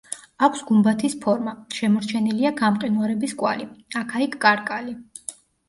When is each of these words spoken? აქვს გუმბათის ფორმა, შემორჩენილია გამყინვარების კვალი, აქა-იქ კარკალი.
აქვს 0.45 0.61
გუმბათის 0.69 1.15
ფორმა, 1.25 1.53
შემორჩენილია 1.81 2.53
გამყინვარების 2.63 3.39
კვალი, 3.45 3.71
აქა-იქ 4.03 4.43
კარკალი. 4.49 4.99